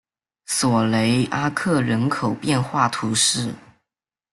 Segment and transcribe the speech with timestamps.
[0.47, 3.53] 索雷阿克人口变化图示